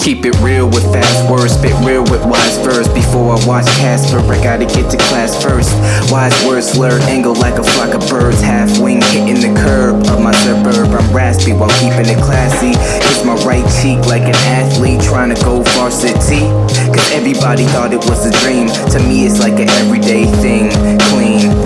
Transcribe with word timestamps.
Keep 0.00 0.26
it 0.26 0.36
real 0.40 0.66
with 0.66 0.84
fast 0.92 1.30
words, 1.30 1.54
spit 1.54 1.74
real 1.84 2.02
with 2.04 2.24
wise 2.24 2.58
verse. 2.58 2.88
Before 2.88 3.36
I 3.36 3.46
watch 3.46 3.66
Casper, 3.80 4.18
I 4.18 4.42
gotta 4.42 4.66
get 4.66 4.90
to 4.90 4.96
class 4.96 5.40
first. 5.42 5.72
Wise 6.12 6.34
words 6.44 6.72
slurred, 6.72 7.02
angle 7.02 7.34
like 7.34 7.54
a 7.54 7.62
flock 7.62 7.94
of 7.94 8.08
birds. 8.08 8.40
Half 8.40 8.78
wing 8.80 9.00
hitting 9.00 9.40
the 9.40 9.52
curb 9.60 10.06
of 10.08 10.20
my 10.20 10.32
suburb. 10.44 10.88
I'm 10.92 11.14
raspy 11.14 11.52
while 11.52 11.70
keeping 11.80 12.08
it 12.10 12.22
classy. 12.22 12.72
Kiss 13.06 13.24
my 13.24 13.34
right 13.46 13.64
cheek 13.80 13.98
like 14.06 14.22
an 14.22 14.36
athlete 14.52 15.00
trying 15.00 15.34
to 15.34 15.40
go 15.42 15.62
varsity. 15.74 16.44
Cause 16.92 17.10
everybody 17.12 17.64
thought 17.64 17.92
it 17.92 18.04
was 18.04 18.26
a 18.26 18.32
dream. 18.44 18.68
To 18.92 18.98
me, 19.08 19.26
it's 19.26 19.40
like 19.40 19.58
an 19.58 19.70
everyday 19.80 20.24
thing. 20.42 20.70
Clean. 21.10 21.63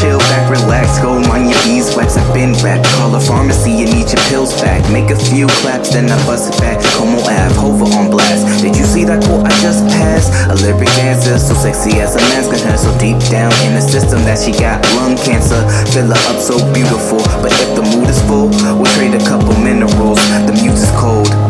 Chill 0.00 0.18
back, 0.30 0.50
relax, 0.50 1.00
go 1.00 1.18
mind 1.18 1.50
your 1.50 1.58
beeswax. 1.64 2.16
I've 2.16 2.32
been 2.34 2.52
back. 2.60 2.84
Call 3.00 3.14
a 3.14 3.20
pharmacy, 3.20 3.72
you 3.72 3.86
need 3.86 4.06
your 4.12 4.22
pills 4.28 4.52
back. 4.60 4.84
Make 4.92 5.10
a 5.10 5.16
few 5.16 5.46
claps, 5.64 5.90
then 5.90 6.10
I 6.10 6.16
bust 6.26 6.52
it 6.52 6.60
back. 6.60 6.78
Como 6.94 7.18
Ave, 7.18 7.54
Hova 7.56 7.86
on 7.96 8.10
blast. 8.10 8.62
Did 8.62 8.76
you 8.76 8.84
see 8.84 9.04
that 9.04 9.24
quote 9.24 9.46
I 9.46 9.50
just 9.64 9.82
passed? 9.88 10.30
A 10.50 10.54
lyric 10.54 10.88
dancer, 10.94 11.38
so 11.38 11.54
sexy 11.54 12.00
as 12.00 12.14
a 12.14 12.20
man's 12.30 12.46
can 12.46 12.60
her. 12.68 12.76
So 12.76 12.92
deep 12.98 13.18
down 13.32 13.52
in 13.64 13.74
the 13.74 13.82
system 13.82 14.20
that 14.28 14.38
she 14.38 14.52
got 14.52 14.84
lung 14.94 15.16
cancer. 15.16 15.60
Fill 15.90 16.12
her 16.12 16.22
up 16.28 16.38
so 16.38 16.60
beautiful. 16.72 17.18
But 17.40 17.52
if 17.56 17.74
the 17.74 17.82
mood 17.82 18.08
is 18.08 18.20
full, 18.28 18.52
we'll 18.76 18.92
trade 18.94 19.14
a 19.14 19.24
couple 19.24 19.56
minerals. 19.58 20.20
The 20.46 20.52
music's 20.60 20.92
cold. 21.00 21.47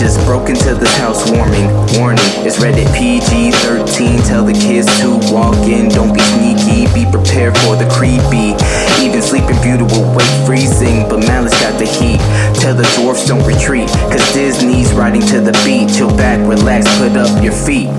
Just 0.00 0.18
broke 0.24 0.48
into 0.48 0.74
this 0.74 0.96
house 0.96 1.30
warming. 1.30 1.68
Warning, 2.00 2.24
it's 2.40 2.58
rated 2.58 2.88
PG 2.94 3.50
13. 3.50 4.22
Tell 4.22 4.42
the 4.42 4.54
kids 4.54 4.88
to 5.00 5.20
walk 5.30 5.54
in, 5.68 5.90
don't 5.90 6.14
be 6.14 6.20
sneaky. 6.20 6.88
Be 6.94 7.04
prepared 7.04 7.52
for 7.58 7.76
the 7.76 7.86
creepy. 7.92 8.56
Even 9.04 9.20
Sleeping 9.20 9.60
Beauty 9.60 9.84
will 9.84 10.08
wake 10.16 10.46
freezing, 10.46 11.06
but 11.06 11.18
Malik's 11.28 11.60
got 11.60 11.78
the 11.78 11.84
heat. 11.84 12.18
Tell 12.58 12.74
the 12.74 12.88
dwarfs 12.96 13.26
don't 13.28 13.44
retreat, 13.46 13.90
cause 14.08 14.24
Disney's 14.32 14.90
riding 14.94 15.20
to 15.28 15.38
the 15.38 15.52
beat. 15.66 15.94
Chill 15.94 16.08
back, 16.16 16.40
relax, 16.48 16.86
put 16.96 17.14
up 17.14 17.44
your 17.44 17.52
feet. 17.52 17.90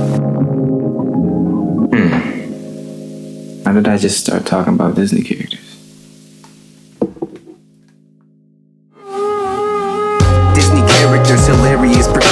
Hmm. 1.93 2.31
How 3.63 3.73
did 3.73 3.87
I 3.87 3.97
just 3.97 4.19
start 4.25 4.47
talking 4.47 4.73
about 4.73 4.95
Disney 4.95 5.21
characters? 5.21 5.70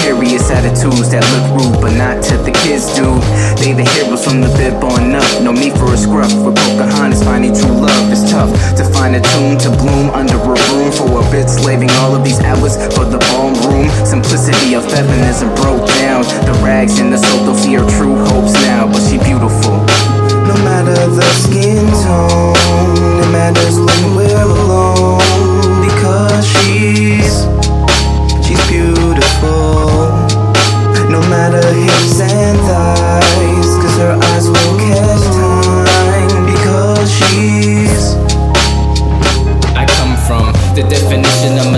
Precarious 0.10 0.50
attitudes 0.50 1.10
that 1.14 1.22
look 1.30 1.46
rude, 1.54 1.82
but 1.82 1.94
not 1.94 2.18
to 2.24 2.38
the 2.42 2.52
kids, 2.66 2.90
dude. 2.98 3.22
They 3.62 3.78
the 3.78 3.86
heroes 3.94 4.26
from 4.26 4.42
the 4.42 4.50
bib 4.58 4.82
on 4.82 5.14
up. 5.14 5.30
No 5.42 5.52
need 5.52 5.78
for 5.78 5.94
a 5.94 5.98
scruff. 5.98 6.34
With 6.42 6.58
Pocahontas 6.58 7.22
finding 7.24 7.54
true 7.54 7.78
love, 7.78 8.12
is 8.12 8.26
tough 8.26 8.50
to 8.78 8.84
find 8.90 9.16
a 9.16 9.22
tune 9.22 9.58
to 9.62 9.70
bloom 9.78 10.10
under 10.10 10.34
a 10.36 10.58
room 10.74 10.90
for 10.92 11.22
a 11.22 11.26
bit, 11.30 11.50
slaving 11.50 11.92
all 12.02 12.16
of 12.16 12.24
these 12.24 12.40
hours 12.42 12.76
for 12.98 13.06
the 13.06 13.22
ballroom. 13.30 13.90
Simplicity 14.06 14.74
of 14.74 14.84
feminism 14.90 15.54
broke 15.62 15.86
down. 16.02 16.26
The 16.46 16.58
rags 16.66 17.00
and 17.00 17.14
the 17.14 17.18
soul, 17.18 17.46
don't 17.46 17.58
see 17.58 17.74
her 17.78 17.86
true 17.98 18.18
hopes 18.34 18.54
now, 18.66 18.90
but 18.90 19.02
she 19.06 19.22
beautiful. 19.22 19.78
No 20.50 20.58
matter 20.66 20.98
the 21.14 21.30
skin 21.46 21.86
tone, 22.02 22.59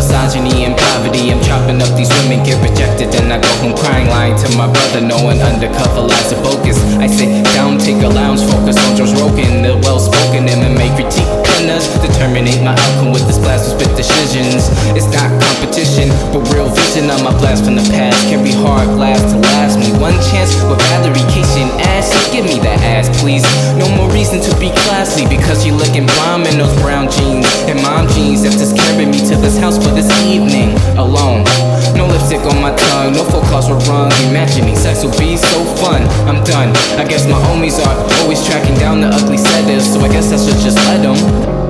misogyny 0.01 0.65
and 0.65 0.73
poverty. 0.73 1.29
I'm 1.29 1.37
chopping 1.45 1.77
up 1.77 1.93
these 1.93 2.09
women, 2.17 2.41
get 2.41 2.57
rejected, 2.65 3.13
then 3.13 3.29
I 3.29 3.37
go 3.37 3.51
home 3.61 3.77
crying, 3.77 4.09
lying 4.09 4.33
to 4.33 4.47
my 4.57 4.65
brother, 4.65 5.01
knowing 5.05 5.37
undercover 5.41 6.01
lies 6.09 6.33
are 6.33 6.41
bogus. 6.41 6.81
I 6.97 7.05
sit 7.05 7.29
down, 7.53 7.77
take 7.77 8.01
a 8.01 8.09
lounge, 8.09 8.41
focus 8.41 8.81
on 8.81 8.97
Joe 8.97 9.13
Rogan, 9.21 9.61
the 9.61 9.77
well 9.85 9.99
spoken 10.01 10.49
MMA 10.49 10.89
critique. 10.97 11.29
To 11.61 12.07
terminate 12.17 12.59
my 12.63 12.73
outcome 12.73 13.13
with 13.13 13.21
this 13.27 13.37
blast 13.37 13.69
with 13.69 13.85
spit 13.85 13.95
decisions. 13.95 14.65
It's 14.97 15.05
not 15.13 15.29
competition, 15.29 16.09
but 16.33 16.41
real 16.49 16.67
vision 16.67 17.07
on 17.11 17.23
my 17.23 17.31
blast 17.37 17.65
from 17.65 17.75
the 17.75 17.85
past. 17.93 18.17
Can 18.27 18.43
be 18.43 18.51
hard 18.51 18.89
glass 18.97 19.21
to 19.31 19.37
last 19.37 19.77
me. 19.77 19.93
One 20.01 20.17
chance 20.33 20.57
with 20.65 20.81
Valerie 20.89 21.21
Cation 21.29 21.69
ass. 21.93 22.09
Give 22.31 22.45
me 22.45 22.63
that 22.63 22.79
ass, 22.87 23.11
please. 23.19 23.43
No 23.75 23.91
more 23.99 24.07
reason 24.15 24.39
to 24.39 24.51
be 24.55 24.71
classy 24.87 25.27
because 25.27 25.65
you 25.67 25.75
looking 25.75 26.07
bomb 26.15 26.47
in 26.47 26.57
those 26.57 26.71
brown 26.79 27.11
jeans 27.11 27.43
and 27.67 27.75
mom 27.83 28.07
jeans 28.15 28.47
that 28.47 28.55
just 28.55 28.71
carried 28.71 29.11
me 29.11 29.19
to 29.27 29.35
this 29.35 29.59
house 29.59 29.75
for 29.75 29.91
this 29.91 30.07
evening 30.23 30.71
alone. 30.95 31.43
No 31.91 32.07
lipstick 32.07 32.39
on 32.47 32.63
my 32.63 32.71
tongue, 32.71 33.19
no 33.19 33.27
full 33.27 33.43
calls 33.51 33.67
were 33.67 33.75
rung. 33.91 34.07
Imagining 34.31 34.79
sex 34.79 35.03
will 35.03 35.11
be 35.19 35.35
so 35.35 35.59
fun. 35.83 36.07
I'm 36.23 36.39
done. 36.47 36.71
I 36.95 37.03
guess 37.03 37.27
my 37.27 37.35
homies 37.51 37.75
are 37.83 37.99
always 38.23 38.39
tracking 38.47 38.79
down 38.79 39.01
the 39.01 39.11
ugly 39.11 39.37
setters, 39.37 39.91
so 39.91 39.99
I 39.99 40.07
guess 40.07 40.31
I 40.31 40.39
should 40.39 40.63
just 40.63 40.79
let 40.87 41.03
them. 41.03 41.60